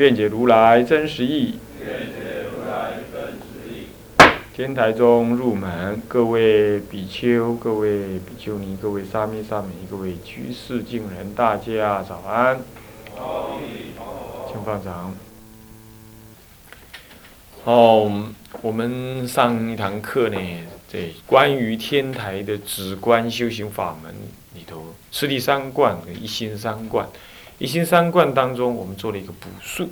[0.00, 1.58] 愿解如来真实义。
[4.54, 12.58] 天台中入门，各位比丘、各位比丘尼、各位沙弥、沙弥、各位居士、敬人，大家早安。
[14.50, 15.14] 请放掌。
[17.64, 18.10] 哦，
[18.62, 20.38] 我们上一堂课呢，
[20.90, 24.14] 这关于天台的止观修行法门
[24.54, 27.06] 里头，次第三观跟一心三观，
[27.60, 29.88] 一心三观当中，我们做了一个补述，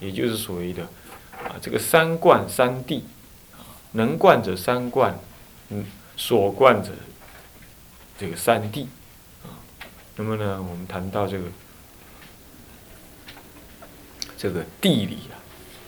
[0.00, 0.82] 也就是所谓的
[1.44, 3.00] 啊，这个三观三谛，
[3.92, 5.16] 能观者三观，
[5.70, 6.90] 嗯，所观者
[8.18, 8.86] 这个三谛，
[9.44, 9.54] 啊，
[10.16, 11.44] 那么呢，我们谈到这个
[14.36, 15.38] 这个地理啊。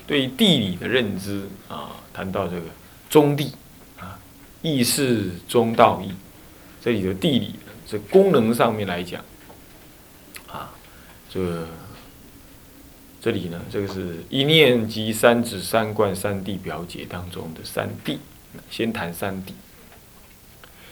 [0.07, 2.67] 对地理的认知啊，谈到这个
[3.09, 3.53] 中地
[3.99, 4.19] 啊，
[4.63, 6.13] 意是中道义。
[6.81, 7.55] 这里的地理
[7.87, 9.25] 这功能上面来讲，
[11.35, 11.67] 这
[13.21, 18.19] 这里呢，这个是一念即三指三观三谛表解当中的三谛。
[18.71, 19.51] 先谈三谛，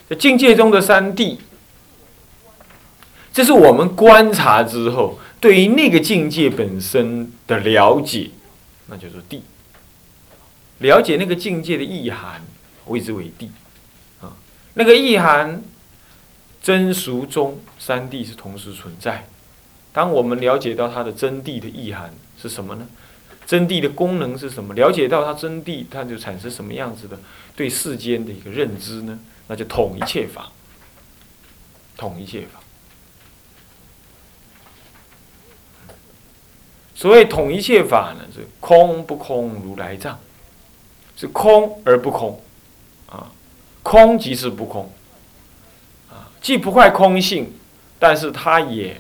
[0.09, 1.39] 在境界中的三谛，
[3.33, 8.31] 这是我们观察之后对于那个境界本身的了解。
[8.89, 9.43] 那叫做谛，
[10.81, 12.43] 了解那个境界的意涵，
[12.87, 13.47] 谓之为谛
[14.21, 14.35] 啊。
[14.75, 15.63] 那个意涵，
[16.61, 19.29] 真俗中三谛是同时存在。
[19.93, 22.87] 当我们了解到它的真谛的意涵是什么呢？
[23.45, 24.73] 真谛的功能是什么？
[24.75, 27.19] 了解到它真谛，它就产生什么样子的
[27.55, 29.19] 对世间的一个认知呢？
[29.49, 30.51] 那就统一切法，
[31.97, 32.61] 统一切法。
[36.95, 40.19] 所谓统一切法呢，是空不空如来藏，
[41.17, 42.41] 是空而不空，
[43.11, 43.31] 啊，
[43.83, 44.89] 空即是不空，
[46.09, 47.53] 啊，既不坏空性，
[47.99, 48.99] 但是它也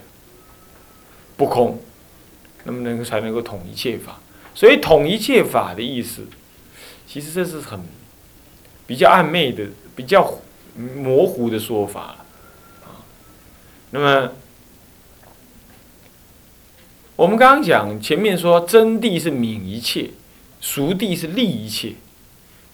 [1.42, 1.80] 不空，
[2.64, 4.20] 那么能够才能够统一切法。
[4.54, 6.28] 所以统一切法的意思，
[7.08, 7.80] 其实这是很
[8.86, 9.66] 比较暧昧的、
[9.96, 10.38] 比较
[10.76, 12.18] 模糊的说法
[12.82, 13.02] 啊，
[13.90, 14.32] 那么。
[17.14, 20.10] 我们刚刚讲前面说真谛是泯一切，
[20.60, 21.92] 俗谛是立一切。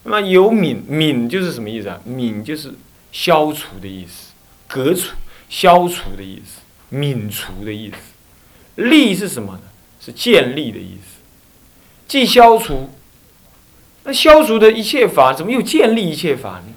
[0.05, 2.01] 那么有泯泯就是什么意思啊？
[2.07, 2.73] 泯就是
[3.13, 4.33] 消除的意思，
[4.67, 5.17] 革除、
[5.51, 6.61] 消除的意思，
[6.97, 7.97] 泯除的意思。
[8.79, 9.61] 立是什么呢？
[10.01, 11.19] 是建立的意思。
[12.07, 12.91] 既消除，
[14.05, 16.73] 那消除的一切法，怎么又建立一切法呢？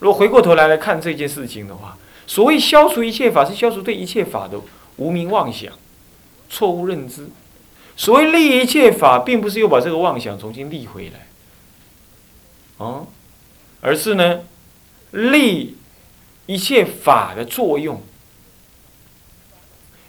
[0.00, 4.60] 如果回过头来来看这件事情的话，所谓消除一切法，是消除对一切法的
[4.96, 5.72] 无名妄想。
[6.50, 7.28] 错误认知，
[7.96, 11.26] 所谓立一切法，并不是又把这个妄想重新立回来，
[12.78, 13.06] 哦，
[13.80, 14.40] 而是呢，
[15.12, 15.76] 立
[16.46, 18.02] 一切法的作用。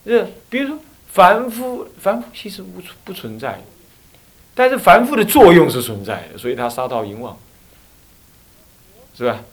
[0.09, 0.79] 这比如说，
[1.11, 3.61] 凡夫，凡夫其实不不存在，
[4.55, 7.37] 但是凡夫的作用是存在的，所以他杀盗淫妄，
[9.15, 9.43] 是吧？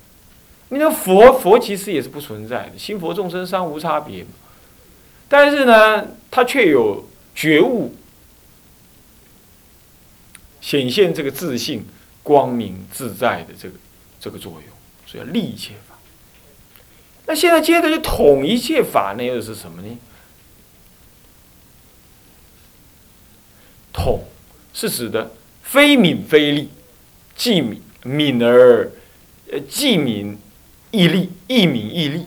[0.71, 4.25] 你说佛，佛其实也是不存在的，心佛众生三无差别。
[5.29, 7.95] 但是呢，他却有觉悟，
[10.63, 11.85] 显现这个自信、
[12.23, 13.75] 光明、自在的这个
[14.19, 14.63] 这个作用，
[15.05, 15.97] 所以要立一切法。
[17.27, 19.99] 那现在接着就统一切法那，又是什么呢？
[24.07, 24.23] 统
[24.73, 25.33] 是指的
[25.65, 26.71] 非敏非利，
[27.35, 28.93] 既敏敏而
[29.51, 30.39] 呃既敏
[30.93, 32.25] 亦利，亦敏亦利。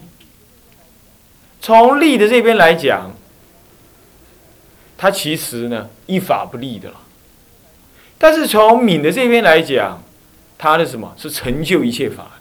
[1.62, 3.14] 从利的这边来讲，
[4.98, 7.00] 它其实呢一法不立的了。
[8.18, 10.02] 但是从敏的这边来讲，
[10.58, 12.32] 它的什么是成就一切法？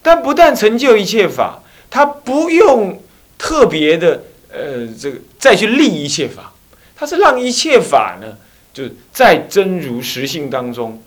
[0.00, 1.60] 但不但成就一切法，
[1.90, 3.01] 它不用
[3.42, 6.54] 特别的呃这个再去立一切法，
[6.94, 8.38] 它是让一切法呢，
[8.72, 11.02] 就在真如实性当中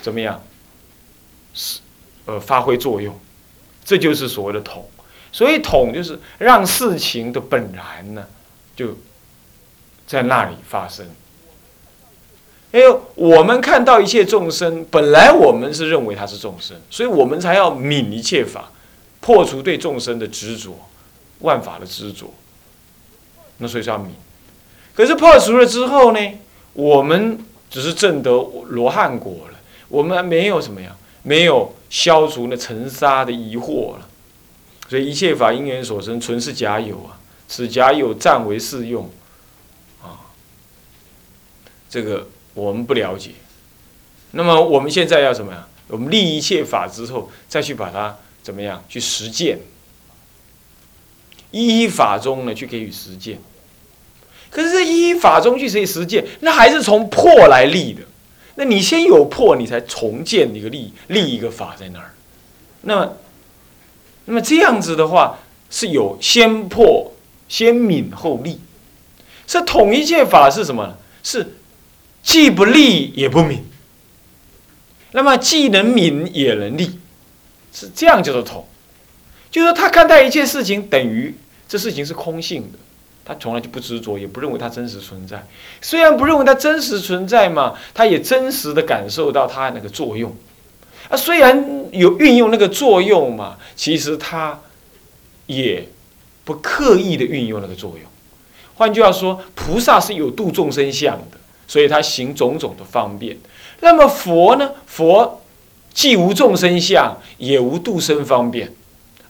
[0.00, 0.40] 怎么样？
[1.52, 1.80] 是。
[2.26, 3.14] 呃，发挥作用，
[3.84, 4.88] 这就是所谓的统。
[5.30, 8.24] 所以统就是让事情的本然呢，
[8.74, 8.96] 就
[10.06, 11.06] 在那里发生。
[12.72, 18.72] 因为我们看到一切众生，本来我们是认为他是众生，所以我们才要泯一切法，
[19.20, 20.88] 破除对众生的执着，
[21.44, 22.34] 万法的执着。
[23.58, 24.12] 那所以叫明。
[24.94, 26.18] 可是破除了之后呢，
[26.72, 27.38] 我们
[27.70, 28.30] 只是证得
[28.68, 29.58] 罗汉果了，
[29.88, 34.08] 我们还没有什么呀，没有消除那尘沙的疑惑了。
[34.88, 37.18] 所以一切法因缘所生，纯是假有啊，
[37.48, 39.10] 此假有暂为适用，
[40.02, 40.30] 啊，
[41.88, 43.30] 这个我们不了解。
[44.32, 45.66] 那么我们现在要什么呀？
[45.88, 49.58] 我们立一切法之后，再去把它怎么样去实践？
[51.54, 53.38] 依法中呢去给予实践。
[54.50, 58.02] 可是依法中去实实践，那还是从破来立的。
[58.56, 62.14] 那你先有破，你才重建一个立立一个法在那儿。
[62.82, 63.16] 那么。
[64.26, 67.12] 那么这样子的话，是有先破
[67.46, 68.58] 先泯后立，
[69.46, 70.96] 是统一戒法是什么？
[71.22, 71.52] 是
[72.22, 73.58] 既不立也不泯。
[75.12, 76.98] 那么既能泯也能立，
[77.70, 78.66] 是这样叫做统。
[79.50, 81.34] 就是他看待一切事情，等于
[81.74, 82.78] 这事情是空性的，
[83.24, 85.44] 他从来就不执着，也不认为它真实存在。
[85.80, 90.32] 虽然不认为它真实存在嘛，他也真实的感受到它那个作用。
[91.08, 94.60] 啊，虽然有运用那个作用嘛，其实他
[95.46, 95.88] 也
[96.44, 98.08] 不刻意的运用那个作用。
[98.76, 103.36] 换句话说，菩萨是有度众生相的，所以他行种种的方便。
[103.80, 104.70] 那么佛呢？
[104.86, 105.42] 佛
[105.92, 108.72] 既无众生相，也无度生方便，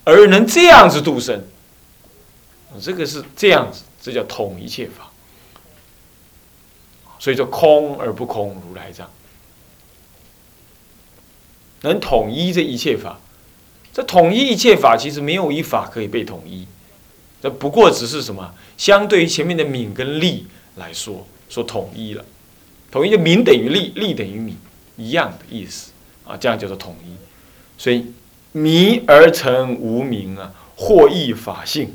[0.04, 1.42] 而能这样子度生，
[2.80, 5.10] 这个是这样子，这叫统一切法。
[7.18, 9.08] 所以说空而不空，如来藏。
[11.80, 13.18] 能统一这一切法，
[13.92, 16.66] 这统一一切法，其实没有一法可以被统一，
[17.42, 18.54] 这不过只是什么？
[18.76, 22.24] 相对于前面的敏跟利来说，说统一了，
[22.90, 24.56] 统一的敏等于利，利等于敏，
[24.96, 25.92] 一样的意思
[26.26, 27.14] 啊，这样叫做统一。
[27.76, 28.12] 所以
[28.52, 31.94] 迷而成无明啊，或异法性。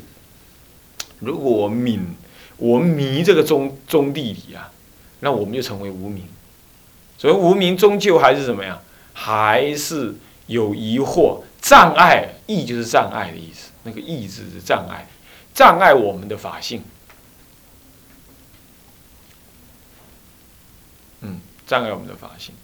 [1.20, 2.14] 如果我敏，
[2.56, 4.70] 我迷这个中中地里啊，
[5.20, 6.24] 那我们就成为无明。
[7.16, 8.80] 所以无明终究还是什么呀？
[9.12, 10.14] 还是
[10.46, 13.70] 有疑惑、障碍，意就是障碍的意思。
[13.82, 15.06] 那个意字是障碍，
[15.54, 16.82] 障碍我们的法性。
[21.20, 22.54] 嗯，障碍我们的法性。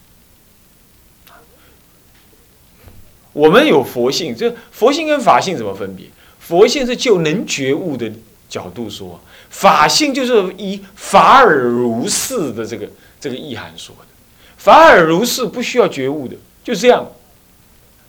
[3.34, 6.06] 我们有佛性，这佛性跟法性怎么分别？
[6.38, 8.10] 佛性是就能觉悟的
[8.48, 9.20] 角度说，
[9.50, 12.88] 法性就是以法尔如是的这个
[13.20, 14.06] 这个意涵说的。
[14.56, 17.06] 法尔如是，不需要觉悟的，就这样。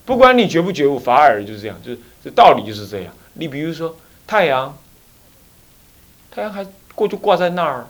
[0.06, 3.14] 不管你觉不觉悟，法尔就是这样，就是这道理就是这样。
[3.34, 3.96] 你比如说
[4.26, 4.78] 太阳，
[6.32, 7.88] 太阳还过就挂在那儿，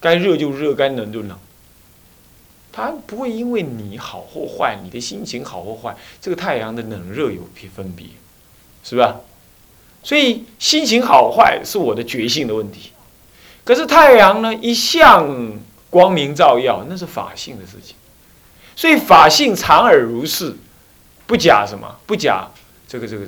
[0.00, 1.38] 该热就热，该冷就冷。
[2.72, 8.06] 它不会因为你好或坏，你的心情好或坏，这个太阳的冷热有别分别，
[8.82, 9.20] 是吧？
[10.02, 12.92] 所以心情好坏是我的觉性的问题。
[13.64, 15.58] 可是太阳呢，一向
[15.90, 17.94] 光明照耀，那是法性的事情。
[18.74, 20.56] 所以法性常而如是，
[21.26, 21.98] 不假什么？
[22.06, 22.48] 不假
[22.86, 23.26] 这个这个，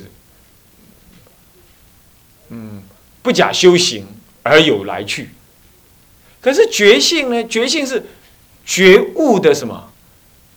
[2.49, 2.81] 嗯，
[3.21, 4.07] 不假修行
[4.41, 5.29] 而有来去。
[6.39, 7.43] 可是觉性呢？
[7.47, 8.03] 觉性是
[8.65, 9.91] 觉悟的什么？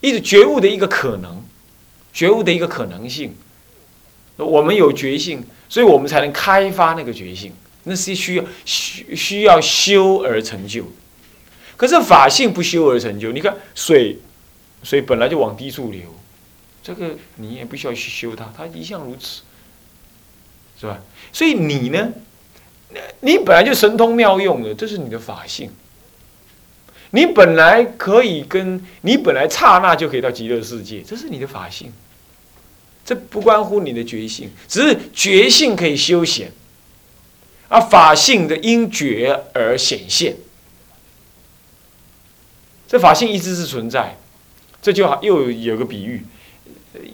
[0.00, 1.44] 一直觉悟的一个可能，
[2.12, 3.34] 觉悟的一个可能性。
[4.36, 7.52] 我们有觉性，所以我们才能开发那个觉性。
[7.84, 10.84] 那是需要需需要修而成就。
[11.76, 13.32] 可是法性不修而成就。
[13.32, 14.18] 你看水。
[14.82, 16.02] 水本来就往低处流，
[16.82, 19.40] 这个你也不需要去修它，它一向如此，
[20.78, 21.00] 是吧？
[21.32, 22.12] 所以你呢，
[23.20, 25.70] 你本来就神通妙用的，这是你的法性。
[27.12, 31.90] 你本来可以跟你本来刹那就可以到极乐世界，这是你的法性。
[33.04, 36.50] 这不关乎你的觉性，只是觉性可以修显，
[37.68, 40.36] 而法性的因觉而显现。
[42.88, 44.16] 这法性一直是存在。
[44.80, 46.22] 这就好，又有个比喻，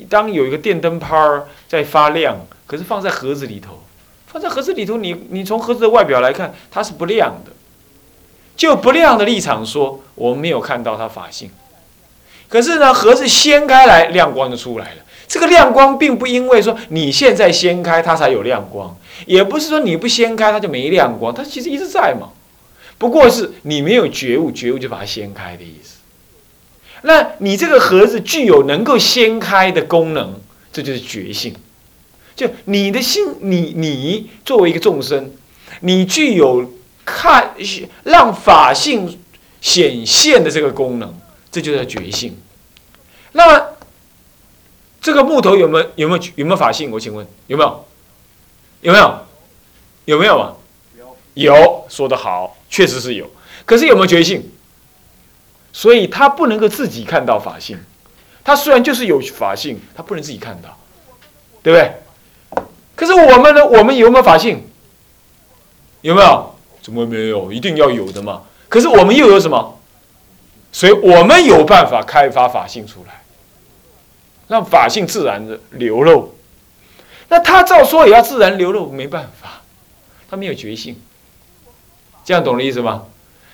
[0.08, 3.84] 当有一个电灯泡在发亮，可是放在盒子里头，
[4.26, 7.52] 放在盒子里头，你你从盒子的外表来看，它是不亮的。
[8.56, 11.48] 就不亮的立场说，我们没有看到它法性。
[12.48, 15.02] 可是呢，盒子掀开来，亮光就出来了。
[15.30, 18.96] 这个亮光并不因为说你现在掀开它才有亮光，
[19.26, 22.30] 也不是说你不掀开它就没亮光，它其实一直在嘛。
[22.98, 25.98] 不过是你没有觉悟，觉悟就把它掀开的意思。
[27.02, 30.34] 那你这个盒子具有能够掀开的功能，
[30.72, 31.54] 这就是觉性。
[32.34, 35.30] 就你的心，你你作为一个众生，
[35.82, 36.72] 你具有
[37.04, 37.54] 看
[38.02, 39.20] 让法性
[39.60, 41.16] 显现的这个功能，
[41.52, 42.36] 这就叫觉性。
[43.32, 43.66] 那么
[45.00, 46.90] 这个木头有没有有没有有没有法性？
[46.90, 47.84] 我请问有没有？
[48.82, 49.14] 有没有？
[50.04, 50.52] 有没有啊？
[51.34, 53.30] 有，说得好，确实是有。
[53.64, 54.50] 可是有没有觉性？
[55.72, 57.78] 所以他不能够自己看到法性。
[58.42, 60.76] 他虽然就是有法性，他不能自己看到，
[61.62, 62.64] 对不对？
[62.96, 63.64] 可是我们呢？
[63.64, 64.66] 我们有没有法性？
[66.00, 66.54] 有没有？
[66.82, 67.52] 怎么没有？
[67.52, 68.42] 一定要有的嘛。
[68.68, 69.78] 可是我们又有什么？
[70.72, 73.19] 所以我们有办法开发法性出来，
[74.50, 76.34] 让法性自然的流露。
[77.28, 79.62] 那他照说也要自然流露，没办法，
[80.28, 80.96] 他没有觉性。
[82.24, 83.04] 这样懂的意思吗？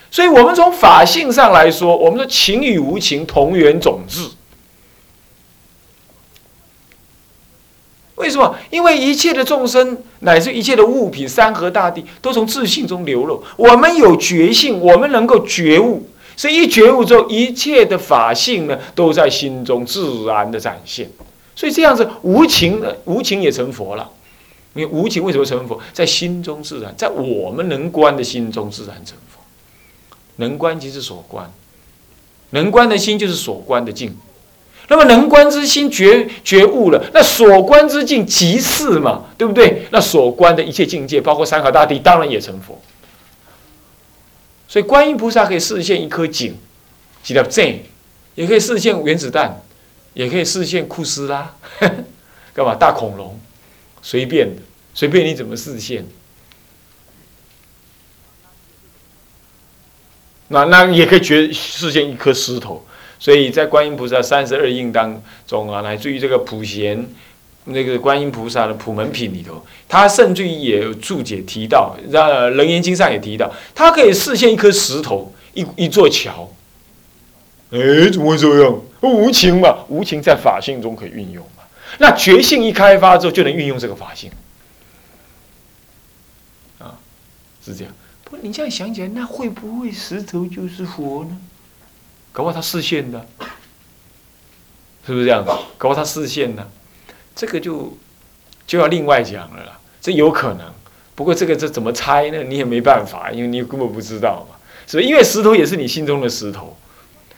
[0.09, 4.27] 所以我们从法性上来说，我们说情与无情同源种质。
[8.15, 8.55] 为什么？
[8.71, 13.43] 因为一切的众生乃至一切的物品、山河大地，都从自信中流露。
[13.55, 21.09] 我们有觉性，我们能够觉悟，所以一觉悟之后，一切的法性呢，都在心中自然的展现。
[21.55, 24.09] 所以这样子无情的无情也成佛了。
[24.75, 25.79] 因为无情为什么成佛？
[25.91, 29.41] 在心中自然，在我们能观的心中自然成佛。
[30.35, 31.51] 能观即是所观，
[32.51, 34.15] 能观的心就是所观的境。
[34.89, 39.87] 那么能观之心觉觉悟了，那所观之境即是嘛，对不对？
[39.89, 42.79] 那所观的一切境界，包括山河大地，当然也成佛。
[44.67, 46.55] 所以观音菩萨可以视现一颗井，
[47.23, 47.79] 几条正，
[48.35, 49.61] 也可以视现原子弹，
[50.13, 51.55] 也可以视现库斯拉，
[52.53, 52.75] 干嘛？
[52.75, 53.39] 大恐龙，
[54.01, 54.61] 随便的，
[54.93, 56.05] 随便你怎么视现。
[60.49, 62.85] 那那也可以觉视现一颗石头。
[63.19, 67.03] 所以在观音菩萨三十二应当中啊，乃至于这个普贤
[67.67, 76.49] 那个观音菩萨的普门品里头，他甚至于也有注解提到，呃，楞严经上也提到，他可以视现一颗石头，一一座桥。
[77.71, 78.81] 哎，怎么会这样？
[79.01, 81.63] 无情嘛，无情在法性中可以运用嘛。
[81.99, 84.31] 那觉性一开发之后，就能运用这个法性。
[86.79, 86.97] 啊，
[87.63, 87.93] 是这样。
[88.23, 91.37] 不你这样想起来，那会不会石头就是佛呢？
[92.31, 93.25] 搞不好他视线的，
[95.05, 95.49] 是不是这样子？
[95.77, 96.69] 搞不好他视线的，
[97.37, 97.95] 这个就
[98.65, 99.79] 就要另外讲了啦。
[100.01, 100.61] 这有可能，
[101.13, 102.43] 不过这个这怎么猜呢？
[102.43, 104.55] 你也没办法，因为你根本不知道嘛。
[104.87, 106.75] 是因为石头也是你心中的石头，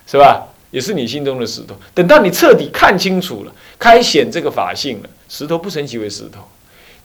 [0.07, 0.47] 是吧？
[0.71, 1.75] 也是你心中的石头。
[1.93, 6.47] 等到你彻底看清楚了，开显这个法性了，石头不成其为石头。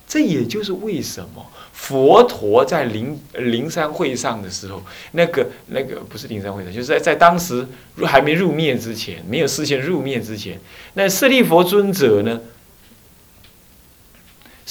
[0.06, 1.44] 这也就是为什么。
[1.72, 4.82] 佛陀在灵灵山会上的时候，
[5.12, 7.66] 那个那个不是灵山会上，就是在在当时
[8.04, 10.60] 还没入灭之前，没有事先入灭之前，
[10.92, 12.38] 那舍利佛尊者呢？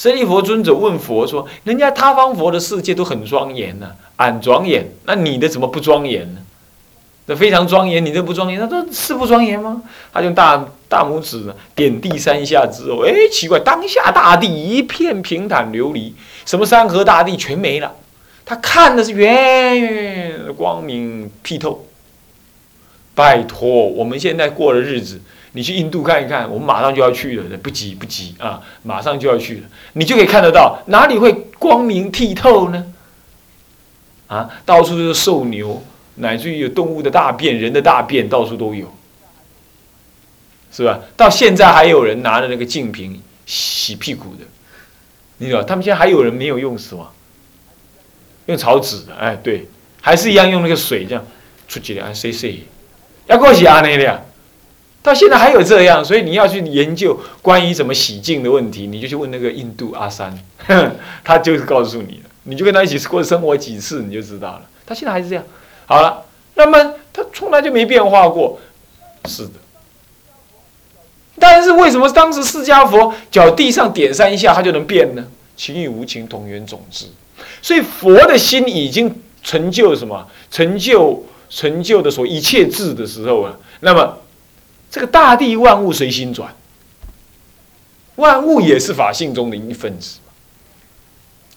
[0.04, 6.40] 舍利佛尊者问佛说：“人家他方佛的世界都很庄严呢，俺庄严，那你的怎么不庄严呢？
[7.24, 8.60] 那非常庄严，你这不庄严？
[8.60, 9.80] 他说是不庄严吗？
[10.12, 16.12] 他用大大拇指点地三下之后，哎，奇怪，当下大地一片平坦琉璃。”
[16.44, 17.90] 什么山河大地全没了，
[18.44, 21.86] 他看的是远远光明剔透。
[23.14, 25.18] 拜托，我们现在过的日子，
[25.56, 32.92] 你去印度看一看，我们马上就要去了，不急不急啊，马上就要去了，你就可以看得到哪里会光明剔透呢？
[34.26, 35.80] 啊，到处都是兽牛，
[36.16, 38.92] 乃至于有动物的大便、人的大便，到处都有，
[40.72, 40.98] 是吧？
[41.16, 44.44] 到现在还有人拿着那个净瓶洗屁股的。
[45.36, 47.08] 你知道，他们现在还有人没有用什么？
[48.46, 49.68] 用草纸的，哎，对，
[50.00, 51.24] 还是一样用那个水这样
[51.68, 52.64] 出去的，啊，谁谁，
[53.26, 54.26] 要过洗啊那的，
[55.04, 60.36] 到现在还有这样，所以你要去研究关于怎么洗净的问题，你就去问那个印度阿三，
[61.22, 64.62] 他就是告诉你了，你就跟他一起过生活几次，你就知道了。
[64.86, 65.44] 他现在还是这样，
[65.84, 68.58] 好了，那么他从来就没变化过，
[69.26, 69.52] 是的。
[71.38, 75.22] 但是为什么当时释迦佛脚地上点三一下，他就能变呢？
[75.54, 77.06] 情与无情同源种子，
[77.60, 80.26] 所以佛的心已经成就什么？
[80.50, 84.18] 成就成就的所一切智的时候啊，那么
[84.94, 86.54] 这个大地万物随心转，
[88.14, 90.18] 万物也是法性中的一份子。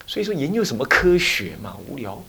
[0.07, 2.19] 所以说研究什么科学嘛，无聊，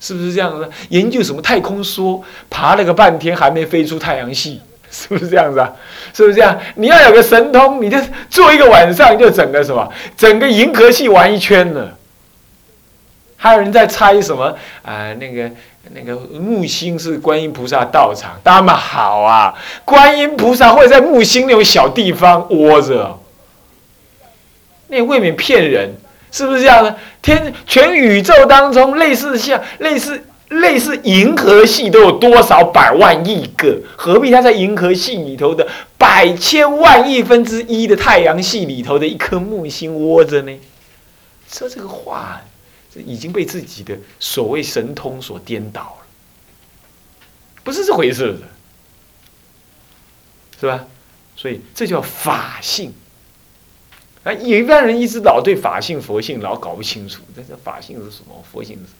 [0.00, 0.66] 是不是这样子？
[0.88, 4.62] 研究什么太空说，爬了个半天还没飞出太阳系。
[4.90, 5.70] 是不是这样子啊？
[6.14, 6.58] 是不是这样？
[6.76, 7.98] 你要有个神通，你就
[8.30, 11.98] 做一个晚上，就整个什么，整个银河系玩一圈了。
[13.42, 15.14] 还有人在猜什么啊？
[15.14, 15.50] 那个
[15.94, 19.54] 那个木星是观音菩萨道场，那么好啊！
[19.86, 23.18] 观音菩萨会在木星那种小地方窝着，
[24.88, 25.96] 那未免骗人，
[26.30, 26.94] 是不是这样呢？
[27.22, 30.22] 天全宇宙当中，类似像类似。
[30.50, 33.78] 类似银河系都有多少百万亿个？
[33.94, 35.64] 何必他在银河系里头的
[35.96, 40.52] 百千万亿分之一的太阳系里头的一颗木星窝着呢？
[41.48, 42.40] 说这个话，
[42.94, 46.06] 这已经被自己的所谓神通所颠倒了，
[47.62, 48.48] 不是这回事的，
[50.60, 50.86] 是吧？
[51.36, 52.92] 所以这叫法性。
[54.22, 58.44] 啊，有一般人一直老对法性、佛性老搞不清楚，这这法性是什么？
[58.52, 58.92] 佛性是？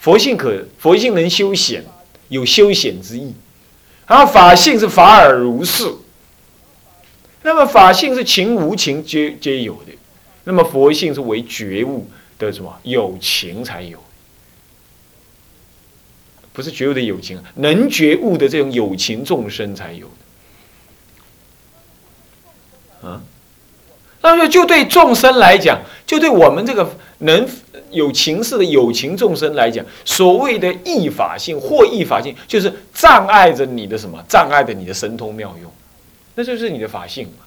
[0.00, 1.84] 佛性可佛性能修显，
[2.28, 3.34] 有修显之意。
[4.06, 5.84] 然后法性是法尔如是。
[7.42, 9.92] 那么法性是情无情皆皆有的，
[10.42, 13.98] 那么佛性是为觉悟的什么有情才有，
[16.52, 20.06] 不是觉悟的有情，能觉悟的这种有情众生才有
[23.02, 23.08] 的。
[23.08, 23.20] 啊，
[24.22, 27.46] 那么就对众生来讲，就对我们这个能
[27.90, 34.22] 有情事的有情众生来讲，所谓的异法性或异法性，就是障碍着你的什么？
[34.28, 35.70] 障碍着你的神通妙用。
[36.34, 37.44] 那就是你的法性嘛。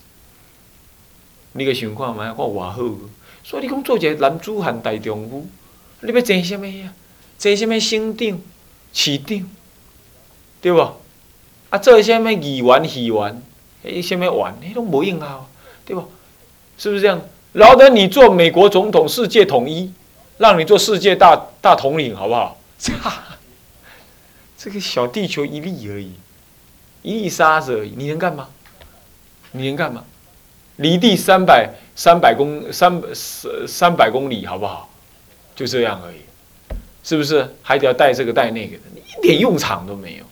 [1.54, 2.82] 你个情况嘛，看偌好。
[3.50, 5.44] 所以你讲做一个男子汉大丈夫，
[6.02, 6.94] 你要争什么呀？
[7.40, 8.40] 争什么省长、
[8.94, 9.50] 市长，
[10.62, 10.80] 对不？
[11.72, 13.42] 啊，做什么议员、议员，
[13.84, 15.48] 迄什么员，迄拢无用啊，
[15.84, 16.08] 对不？
[16.78, 17.20] 是不是这样？
[17.54, 19.92] 饶得你做美国总统、世界统一，
[20.38, 22.56] 让你做世界大大统领，好不好？
[24.60, 26.12] 这个小地球一粒而已，
[27.02, 28.48] 一粒沙子而已，你能干嘛？
[29.54, 30.04] 你能干嘛？
[30.80, 34.90] 离地三百三百公三三三百公里，好不好？
[35.54, 36.22] 就这样而已，
[37.04, 37.54] 是不是？
[37.62, 40.24] 还得要带这个带那个的，一点用场都没有，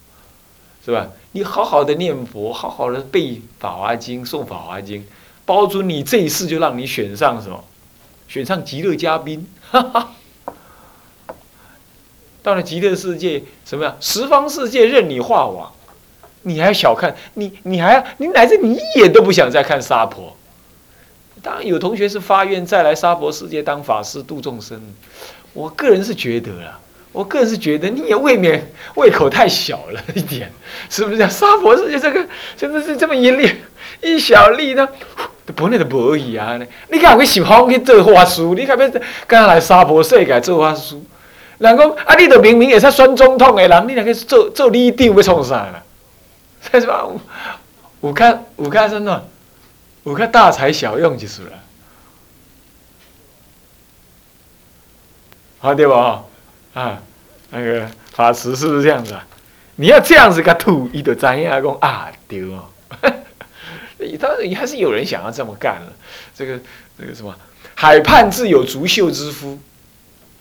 [0.86, 1.10] 是吧？
[1.34, 3.22] 你好好的念佛，好好的背
[3.60, 5.02] 《法华经》、诵《法华经》，
[5.46, 7.62] 包准你这一世就让你选上什么？
[8.30, 10.14] 选上极乐嘉宾，哈哈！
[12.42, 13.98] 到了极乐世界，什么呀？
[14.00, 15.74] 十方世界任你化往。
[16.44, 20.34] 你还小看你，你还你乃至你一眼都不想再看沙婆。
[21.48, 24.78] 当然有同学是发愿再来沙婆世界当法师度众生。
[25.54, 26.78] 我个人是觉得啦，
[27.14, 30.52] 我个人是觉得你也未免胃口太小了一点，
[30.90, 31.30] 是不是啊？
[31.30, 33.50] 沙婆世界这个真的是这么一粒
[34.02, 34.86] 一小粒呢，
[35.56, 36.60] 本来就无去啊！
[36.92, 38.92] 你看会喜欢去做法师，你看要
[39.26, 41.00] 刚来沙婆世界做法师，
[41.60, 45.82] 人讲啊，你都明明也是选总统的人，你两个做做里长要创啥啦？
[46.74, 47.08] 是吧？
[48.02, 49.24] 五看五看什么？
[50.08, 51.52] 五看大材小用就是了，
[55.60, 56.24] 好对吧？
[56.74, 57.02] 啊，
[57.50, 59.28] 那个法师是不是这样子啊？
[59.76, 62.70] 你要这样子给他吐，一就知影讲啊对哦。
[64.18, 65.92] 当然，还是有人想要这么干了。
[66.34, 66.58] 这个
[66.98, 67.36] 这个什么，
[67.76, 69.60] 海畔自有竹秀之夫。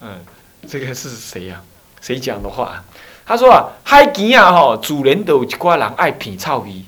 [0.00, 0.24] 嗯，
[0.68, 1.60] 这个是谁呀？
[2.00, 2.84] 谁讲的话？
[3.26, 6.84] 他说啊，海边啊吼，主人都有一寡人爱骗臭鱼，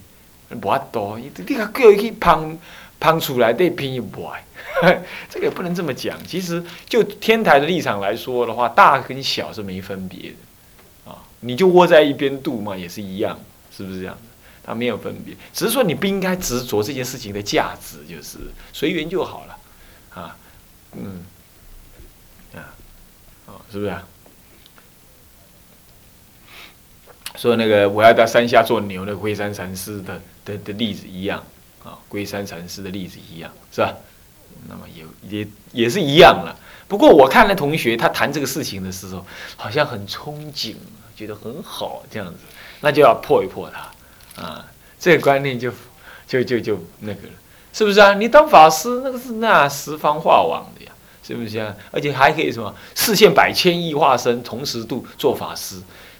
[0.51, 2.57] 无法度，你你叫伊去烹
[3.01, 4.43] 烹出来对骗不爱，
[5.29, 6.17] 这个也不能这么讲。
[6.27, 13.39] 其实就天台的立场来说的话，大跟小是没分别的，啊，你就窝在一边度嘛，也是一样，
[13.77, 14.17] 是不是这样
[14.65, 18.39] 它没有分别，只是说你不应该执着这件事情的价值，就是
[18.73, 19.59] 随缘就好了，
[20.15, 20.37] 啊，
[20.93, 21.25] 嗯，
[22.55, 22.75] 啊，
[23.47, 24.03] 哦，是不是啊？
[27.39, 31.41] 说那个我要到山下做牛，那龟山禅师的的的例子一样
[31.85, 33.95] 啊，龟山禅师的例子一样，是吧？
[34.69, 36.59] 那么也也也是一样了。
[36.89, 39.25] 不过我看那同学他谈这个事情的时候，
[39.57, 40.75] 好像很憧憬，
[41.15, 42.41] 觉得很好这样子，
[42.81, 44.67] 那就要破一破他啊，
[44.99, 45.71] 这个观念就
[46.27, 47.35] 就就就那个了，
[47.73, 48.15] 是不是啊？
[48.15, 50.91] 你当法师那个是那十方化王的呀，
[51.23, 51.73] 是不是啊？
[51.93, 55.77] 而且还可以什么视线百千亿化身同时度做法师。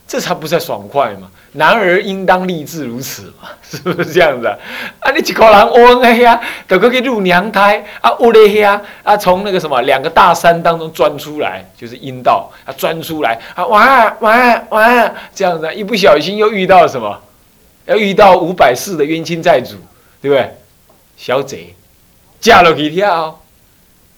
[0.09, 1.31] 这才不是爽快嘛！
[1.53, 4.57] 男儿应当立志如此嘛， 是不是这样子啊？
[5.01, 17.21] 啊，你一个人弯的呀，都可以入娘胎啊，乌嘞呀啊，从那个什么两个大山当中钻出来，就是阴道啊，钻出来啊，哇哇哇，这样子，一不小心又遇到什么？
[17.85, 19.77] 要遇到五百世的冤亲债主，
[20.23, 20.57] 对不对？
[21.19, 21.75] 小贼，
[22.41, 23.39] 嫁落去跳，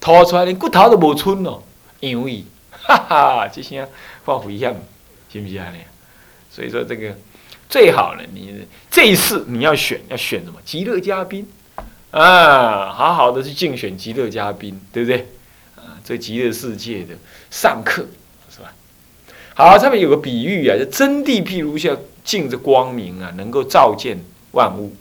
[0.00, 1.60] 拖出来连骨头都无剩咯，
[1.98, 3.88] 因为哈哈，这些
[4.24, 4.80] 放危险。
[5.30, 5.70] 信不信啊？
[5.72, 5.78] 你，
[6.50, 7.16] 所以说这个
[7.68, 10.60] 最好呢，你这一次你要选要选什么？
[10.64, 11.46] 极乐嘉宾
[12.10, 15.28] 啊，好好的去竞选极乐嘉宾，对不对？
[15.76, 17.14] 啊，这极乐世界的
[17.50, 18.06] 上客
[18.50, 18.74] 是吧？
[19.54, 24.18] 好，上面有个比喻啊，就真谛譬如像镜着光明啊，能够照见
[24.52, 24.94] 万物。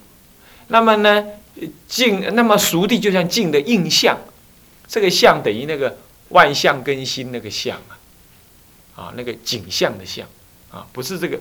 [0.68, 1.26] 那么呢，
[1.88, 4.16] 镜那么熟地就像镜的印象，
[4.88, 5.98] 这个像等于那个
[6.30, 7.99] 万象更新那个像啊。
[9.00, 10.28] 啊，那个景象的象，
[10.70, 11.40] 啊，不是这个，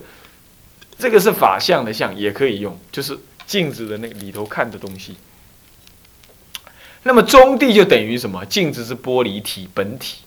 [0.97, 5.17] 这个是法相的相，也可以用，就是镜子的那里头看的东西。
[7.03, 8.45] 那么中地就等于什么？
[8.45, 10.19] 镜子是玻璃体本体，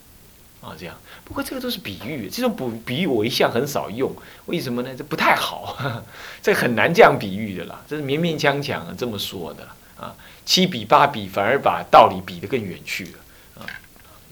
[0.61, 0.95] 啊，这样。
[1.25, 4.15] 不过这个都是比喻，这种比比喻我一向很少用，
[4.45, 4.95] 为什么呢？
[4.95, 5.79] 这不太好，
[6.43, 9.67] 这很难这样比喻的啦，这是勉勉强强这么说的
[9.99, 10.15] 啊。
[10.45, 13.65] 七比八比，反而把道理比得更远去了啊。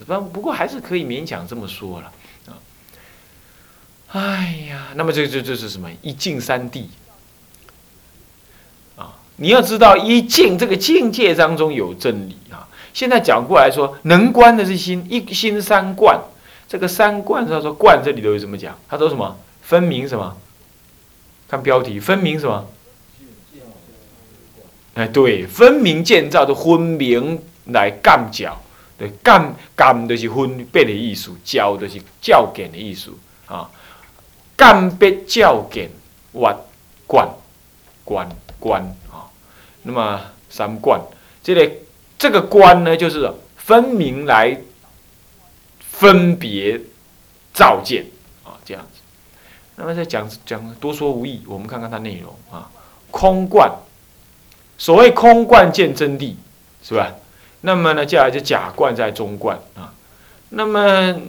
[0.07, 2.13] 不不过还是可以勉强这么说了。
[4.13, 5.89] 哎呀，那么这这这是什么？
[6.03, 6.91] 一境三地
[8.97, 9.15] 啊！
[9.37, 12.67] 你要知道，一境这个境界当中有真理啊。
[12.93, 16.21] 现在讲过来说，能观的是心，一心三观。
[16.69, 18.77] 这个三观，他说观这里头有什么讲？
[18.89, 19.37] 他说什么？
[19.63, 20.37] 分明什么？
[21.49, 22.67] 看标题，分明什么？
[24.95, 28.61] 哎，对，分明建造的分明来干教，
[28.99, 33.13] 对，干干就是分别的意思，教就是教给的意思
[33.47, 33.71] 啊。
[34.61, 35.89] 干别教见
[36.35, 36.59] ，wat
[37.07, 37.27] 观
[38.05, 39.33] 观观啊。
[39.85, 40.21] 那么
[40.51, 41.01] 三观，
[41.43, 41.73] 这个
[42.19, 44.61] 这个观呢，就是分明来。
[46.01, 46.81] 分别
[47.53, 48.07] 照见
[48.43, 49.01] 啊，这样子。
[49.77, 52.71] 那么再讲讲多说无益，我们看看它内容啊。
[53.11, 53.71] 空观，
[54.79, 56.37] 所谓空观见真谛，
[56.83, 57.13] 是吧？
[57.61, 59.93] 那么呢，接下来就假观在中观啊。
[60.49, 61.21] 那么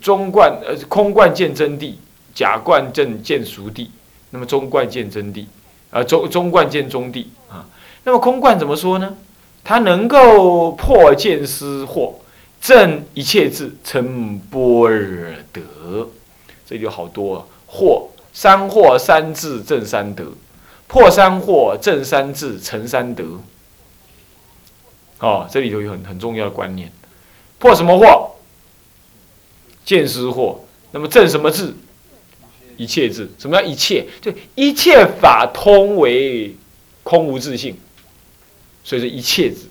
[0.00, 1.92] 中观呃，空观见真谛，
[2.38, 3.88] 假观正见熟谛。
[4.30, 5.44] 那么中观见真谛，
[5.90, 7.66] 啊中中观见中谛啊。
[8.04, 9.16] 那么空观怎么说呢？
[9.64, 12.12] 它能够破见思惑。
[12.60, 16.08] 正一切智成波尔德，
[16.64, 20.26] 这里有好多惑三惑三智正三德，
[20.86, 23.24] 破三惑正三智成三德。
[25.18, 26.92] 哦，这里头有很很重要的观念，
[27.58, 28.30] 破什么惑？
[29.84, 30.58] 见思惑。
[30.92, 31.74] 那么正什么智？
[32.78, 33.28] 一切智。
[33.38, 34.06] 什么叫一切？
[34.22, 36.56] 就一切法通为
[37.02, 37.76] 空无自性，
[38.82, 39.68] 所以说一切智。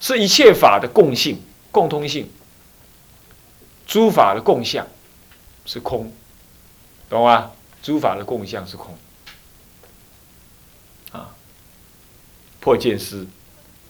[0.00, 2.28] 是一切法的共性、共通性，
[3.86, 4.84] 诸法的共相
[5.64, 6.12] 是空，
[7.08, 7.52] 懂吗？
[7.84, 8.98] 诸法的共相是空，
[11.12, 11.34] 啊，
[12.58, 13.28] 破见思，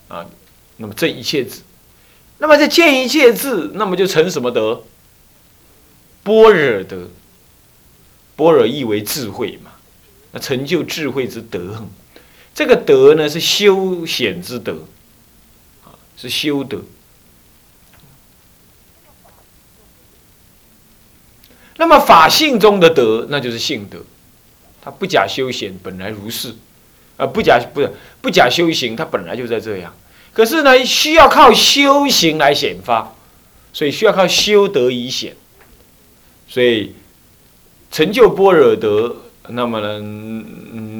[0.08, 0.26] 啊，
[0.76, 1.62] 那么这一切智，
[2.36, 4.82] 那么这见一切智，那么就成什么德？
[6.22, 7.08] 般若德，
[8.36, 9.72] 般若意为智慧嘛，
[10.32, 11.86] 那成就智慧之德，
[12.54, 14.78] 这个德呢是修显之德。
[16.14, 16.80] 是修德，
[21.78, 23.98] 那么法性中的德，那就是性德，
[24.80, 26.54] 它不假修行，本来如是，
[27.16, 29.92] 啊，不假不是不假修行，它本来就在这样。
[30.32, 33.16] 可是呢，需要靠修行来显发，
[33.72, 35.34] 所以需要靠修德以显，
[36.52, 36.94] 所以
[37.90, 39.16] 成就般若德，
[39.48, 39.98] 那么呢，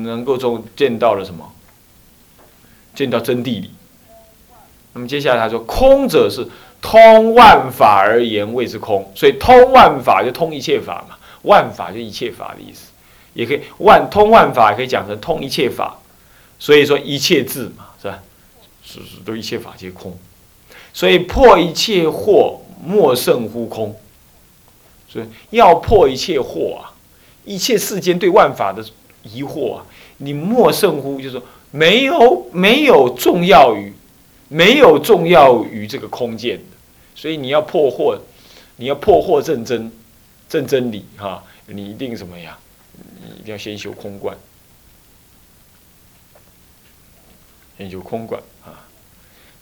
[0.03, 1.53] 能够中见到了什么？
[2.95, 3.71] 见到真谛理。
[4.95, 6.49] 那么接下来他说，空者是
[6.81, 12.91] 通万法而言谓之空，所以通万法就通一切法嘛，万法就一切法的意思，
[13.35, 15.99] 也可以万通万法也可以讲成通一切法，
[16.59, 18.23] 所以说一切智嘛，是吧？
[18.83, 20.19] 是是都一切法皆空，
[20.95, 23.95] 所以破一切惑莫胜乎空，
[25.13, 26.95] 所以要破一切惑啊，
[27.45, 28.85] 一切世间对万法的
[29.23, 29.87] 疑惑啊，
[30.19, 33.93] 你莫胜乎就是说没有没有重要于。
[34.55, 36.65] 没有重要于这个空间的，
[37.15, 38.19] 所以你要破获，
[38.77, 39.91] 你要破获正真，
[40.47, 42.59] 正真理哈，你一定什么呀？
[43.23, 44.37] 你一定要先修空观，
[47.79, 48.85] 先修空观啊。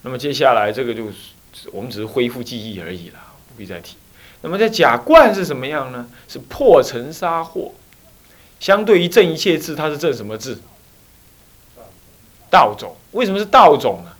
[0.02, 3.94] 那么接下来这个就是我们只是恢复记忆而已啦，不必再提。
[4.42, 6.09] 那么在假观是什么样呢？
[6.29, 7.72] 是破尘沙惑，
[8.59, 10.59] 相对于正一切智，它是正什么智？
[12.50, 12.96] 道种。
[13.12, 14.12] 为什么是道种呢？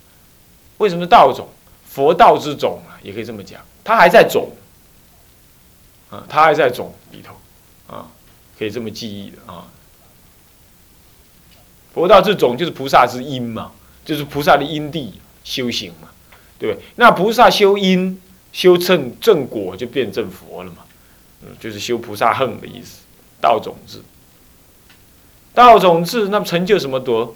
[0.79, 1.49] 为什么是道种？
[1.87, 4.51] 佛道之种啊，也可以这么讲，它还在种，
[6.11, 7.35] 啊，它还在种里头，
[7.93, 8.07] 啊，
[8.59, 9.67] 可以这么记忆的啊。
[11.93, 13.73] 佛道之种就是菩萨之因嘛，
[14.05, 16.09] 就是菩萨的因地修行嘛，
[16.59, 16.85] 对不对？
[16.95, 18.21] 那菩萨修因
[18.53, 20.79] 修正正果就变正佛了嘛，
[21.43, 23.01] 嗯，就是修菩萨恨的意思。
[23.41, 24.03] 道种子，
[25.55, 27.33] 道种子，那么成就什么德？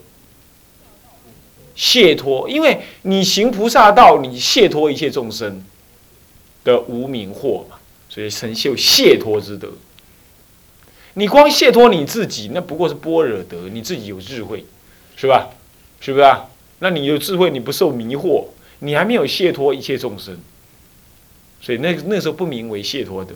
[1.74, 5.64] 解脱，因为你行菩萨道，你解脱一切众生
[6.62, 7.76] 的无名惑嘛，
[8.08, 9.72] 所以成就解脱之德。
[11.14, 14.64] 你光解脱你自己，那不过是般若德，你自己有智慧，
[15.16, 15.50] 是吧？
[16.00, 16.46] 是不是啊？
[16.80, 18.44] 那你有智慧，你不受迷惑，
[18.80, 20.38] 你还没有解脱一切众生，
[21.64, 23.34] 所以那那时候不名为谢脱德。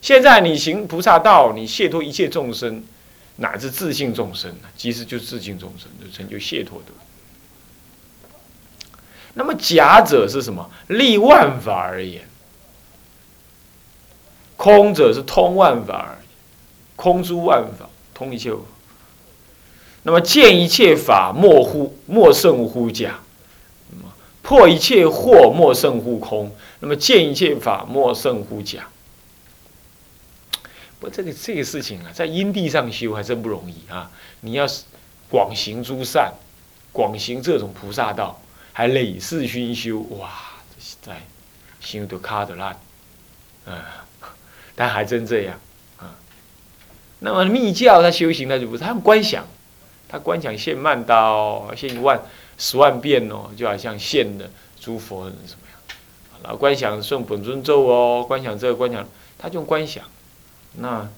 [0.00, 2.84] 现在你行菩萨道，你谢脱一切众生，
[3.36, 6.92] 乃至自性众生，其实就是自性众生，就成就谢脱德。
[9.34, 10.70] 那么假者是什么？
[10.86, 12.22] 立万法而言。
[14.56, 16.28] 空者是通万法而已，
[16.94, 18.52] 空诸万法，通一切。
[20.04, 23.18] 那么见一切法，莫乎莫胜乎假。
[24.42, 26.50] 破一切惑，莫胜乎空。
[26.80, 28.88] 那么见一切法，莫胜乎假。
[30.98, 34.10] 不，这个这个事情啊，在因地上修还真不容易啊！
[34.40, 34.66] 你要
[35.30, 36.34] 广行诸善，
[36.92, 38.38] 广行这种菩萨道，
[38.72, 40.30] 还累世熏修，哇，
[40.76, 41.22] 这是在
[41.80, 42.78] 修都卡得烂，
[43.64, 43.78] 嗯，
[44.74, 45.58] 但还真这样
[45.98, 46.14] 啊。
[47.20, 49.46] 那么密教他修行他就不是，他观想，
[50.06, 52.20] 他观想现曼刀，现一万
[52.58, 55.46] 十万遍哦，就好像现的诸佛怎么？
[56.42, 59.06] 然后观想诵本尊咒哦，观想这个观想，
[59.38, 60.04] 他就观想。
[60.74, 61.08] 那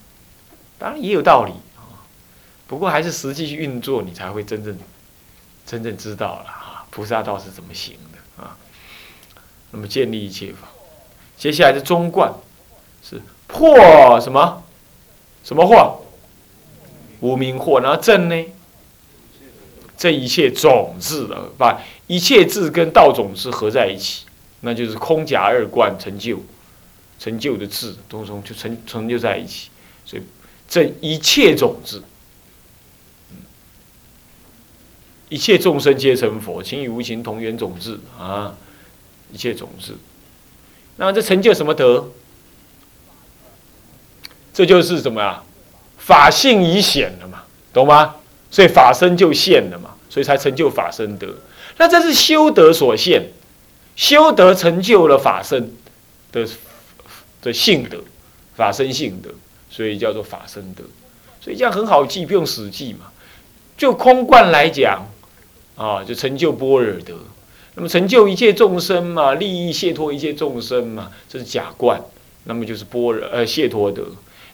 [0.78, 2.02] 当然也有道理啊，
[2.66, 4.76] 不过还是实际去运作，你才会真正
[5.66, 8.56] 真正知道了啊，菩萨道是怎么行的啊。
[9.70, 10.68] 那么建立一切法，
[11.36, 12.32] 接下来是中观，
[13.02, 14.62] 是破什么
[15.44, 15.98] 什么惑？
[17.20, 18.44] 无名惑，然后正呢？
[19.96, 24.26] 这一切种子的，把一切智跟道种子合在一起，
[24.62, 26.42] 那就是空假二观成就。
[27.18, 29.68] 成就的智，都从就成成就在一起，
[30.04, 30.22] 所以
[30.66, 32.02] 这一切种子，
[35.28, 38.56] 一切众生皆成佛，情与无情同源种子啊，
[39.32, 39.96] 一切种子。
[40.96, 42.10] 那这成就什么德？
[44.52, 45.44] 这就是什么啊？
[45.98, 48.16] 法性已显了嘛，懂吗？
[48.50, 51.36] 所以法身就现了嘛，所以才成就法身德。
[51.76, 53.30] 那这是修德所现，
[53.96, 55.72] 修德成就了法身
[56.32, 56.48] 的。
[57.42, 57.98] 的性德，
[58.54, 59.28] 法身性德，
[59.68, 60.84] 所以叫做法身德，
[61.40, 63.10] 所以这样很好记，不用死记嘛。
[63.76, 65.04] 就空观来讲，
[65.74, 67.16] 啊，就成就般若德。
[67.74, 72.00] 那么成就一切众生嘛，利益解脱一切众生嘛，这是假观。
[72.44, 74.06] 那么就是般若呃解脱德。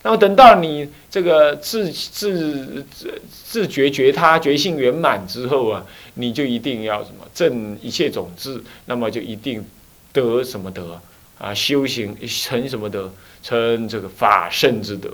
[0.03, 5.85] 那么等到你这个自自自自觉觉他觉性圆满之后啊，
[6.15, 9.65] 你就一定要什么正一切种子，那么就一定
[10.13, 11.01] 得什么德。
[11.39, 13.13] 啊，修行成什么德？
[13.45, 15.09] 成这个法圣之德，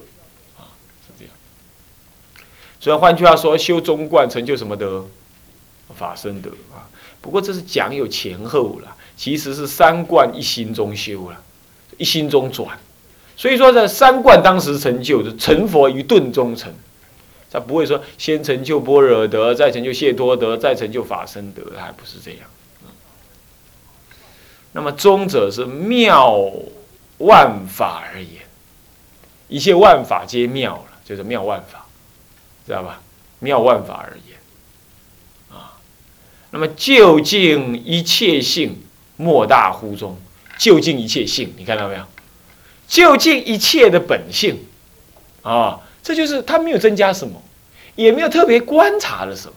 [0.56, 0.72] 啊，
[1.06, 1.34] 是这样。
[2.80, 5.06] 所以换句话说，修中观成就什么德？
[5.94, 6.88] 法身德啊。
[7.20, 11.42] 不过这是讲有前后了，其实是三观一心中修了，
[11.98, 12.78] 一心中转。
[13.36, 16.72] 所以说，在三观当时成就的成佛于顿中成，
[17.50, 22.40] 他不会说先成就般若德，再成就解脱德，再成就法身德，还不是这样。
[24.72, 26.40] 那么中者是妙
[27.18, 28.42] 万法而言，
[29.48, 31.86] 一切万法皆妙了，就是妙万法，
[32.66, 33.00] 知道吧？
[33.40, 34.38] 妙万法而言，
[35.50, 35.78] 啊，
[36.50, 38.80] 那么究竟一切性
[39.16, 40.16] 莫大乎中，
[40.56, 42.04] 究竟一切性，你看到没有？
[42.94, 44.56] 究竟一切的本性，
[45.42, 47.42] 啊，这就是他没有增加什么，
[47.96, 49.54] 也没有特别观察了什么，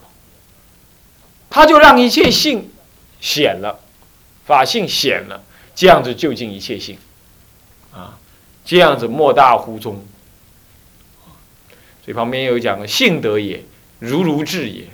[1.48, 2.72] 他就让一切性
[3.22, 3.80] 显了。
[4.44, 5.44] 法性显了，
[5.76, 6.98] 这样子究竟一切性，
[7.94, 8.18] 啊，
[8.66, 10.04] 这样子莫大乎中。
[12.04, 13.64] 所以旁边有讲的性德也，
[14.00, 14.86] 如如智也，